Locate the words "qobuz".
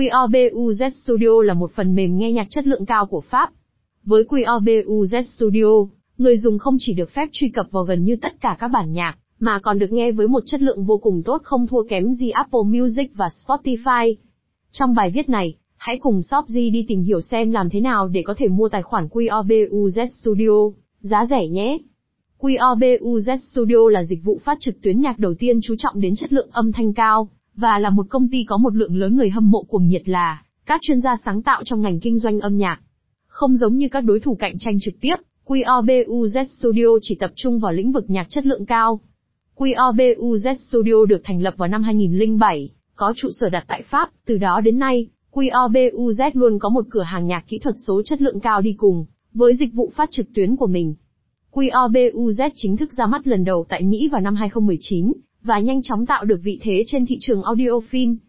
0.00-0.90, 4.24-5.22, 19.06-20.08, 22.38-23.36, 35.44-36.44, 39.56-40.54, 45.32-46.30, 51.52-52.50